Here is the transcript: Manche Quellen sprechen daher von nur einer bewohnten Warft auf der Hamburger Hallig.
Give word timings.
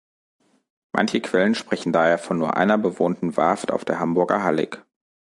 Manche 0.93 1.21
Quellen 1.21 1.53
sprechen 1.53 1.93
daher 1.93 2.17
von 2.17 2.39
nur 2.39 2.57
einer 2.57 2.79
bewohnten 2.79 3.37
Warft 3.37 3.69
auf 3.69 3.85
der 3.85 3.99
Hamburger 3.99 4.41
Hallig. 4.43 4.77